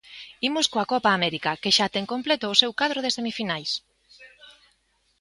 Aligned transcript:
Imos 0.47 0.65
coa 0.71 0.89
Copa 0.93 1.09
América, 1.17 1.51
que 1.61 1.73
xa 1.77 1.87
ten 1.95 2.05
completo 2.13 2.45
o 2.47 2.59
seu 2.61 2.71
cadro 2.79 2.99
de 3.05 3.13
semifinais. 3.17 3.71